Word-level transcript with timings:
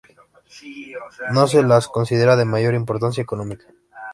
No 1.31 1.45
se 1.45 1.61
las 1.61 1.87
considera 1.87 2.35
de 2.35 2.43
mayor 2.43 2.73
importancia 2.73 3.21
económica. 3.21 3.65